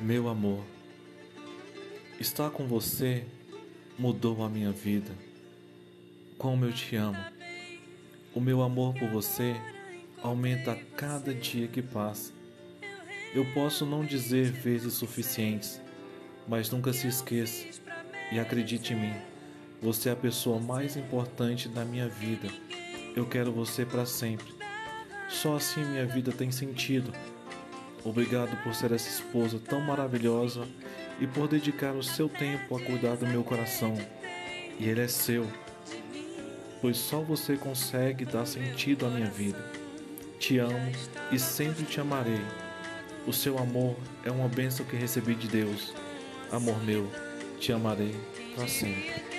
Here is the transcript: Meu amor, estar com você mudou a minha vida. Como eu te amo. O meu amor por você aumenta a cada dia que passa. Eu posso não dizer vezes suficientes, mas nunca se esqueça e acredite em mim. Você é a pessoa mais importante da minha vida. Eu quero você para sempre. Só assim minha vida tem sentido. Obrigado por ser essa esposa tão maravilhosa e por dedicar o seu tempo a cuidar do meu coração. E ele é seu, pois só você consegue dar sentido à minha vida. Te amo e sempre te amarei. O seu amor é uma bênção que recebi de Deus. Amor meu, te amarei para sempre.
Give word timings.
Meu 0.00 0.28
amor, 0.28 0.64
estar 2.20 2.50
com 2.50 2.68
você 2.68 3.24
mudou 3.98 4.44
a 4.44 4.48
minha 4.48 4.70
vida. 4.70 5.10
Como 6.38 6.64
eu 6.64 6.72
te 6.72 6.94
amo. 6.94 7.18
O 8.32 8.40
meu 8.40 8.62
amor 8.62 8.94
por 8.94 9.08
você 9.08 9.56
aumenta 10.22 10.70
a 10.70 10.76
cada 10.76 11.34
dia 11.34 11.66
que 11.66 11.82
passa. 11.82 12.32
Eu 13.34 13.44
posso 13.52 13.84
não 13.84 14.04
dizer 14.04 14.52
vezes 14.52 14.92
suficientes, 14.92 15.80
mas 16.46 16.70
nunca 16.70 16.92
se 16.92 17.08
esqueça 17.08 17.66
e 18.30 18.38
acredite 18.38 18.92
em 18.92 19.00
mim. 19.00 19.14
Você 19.82 20.10
é 20.10 20.12
a 20.12 20.16
pessoa 20.16 20.60
mais 20.60 20.96
importante 20.96 21.68
da 21.68 21.84
minha 21.84 22.08
vida. 22.08 22.46
Eu 23.16 23.26
quero 23.26 23.50
você 23.50 23.84
para 23.84 24.06
sempre. 24.06 24.46
Só 25.28 25.56
assim 25.56 25.84
minha 25.84 26.06
vida 26.06 26.30
tem 26.30 26.52
sentido. 26.52 27.12
Obrigado 28.04 28.56
por 28.62 28.74
ser 28.74 28.92
essa 28.92 29.08
esposa 29.08 29.58
tão 29.58 29.80
maravilhosa 29.80 30.66
e 31.20 31.26
por 31.26 31.48
dedicar 31.48 31.94
o 31.94 32.02
seu 32.02 32.28
tempo 32.28 32.76
a 32.76 32.80
cuidar 32.80 33.16
do 33.16 33.26
meu 33.26 33.42
coração. 33.42 33.94
E 34.78 34.88
ele 34.88 35.00
é 35.00 35.08
seu, 35.08 35.46
pois 36.80 36.96
só 36.96 37.20
você 37.20 37.56
consegue 37.56 38.24
dar 38.24 38.46
sentido 38.46 39.06
à 39.06 39.10
minha 39.10 39.28
vida. 39.28 39.58
Te 40.38 40.58
amo 40.58 40.92
e 41.32 41.38
sempre 41.38 41.84
te 41.84 42.00
amarei. 42.00 42.40
O 43.26 43.32
seu 43.32 43.58
amor 43.58 43.96
é 44.24 44.30
uma 44.30 44.48
bênção 44.48 44.86
que 44.86 44.96
recebi 44.96 45.34
de 45.34 45.48
Deus. 45.48 45.92
Amor 46.50 46.82
meu, 46.84 47.10
te 47.58 47.72
amarei 47.72 48.14
para 48.54 48.68
sempre. 48.68 49.37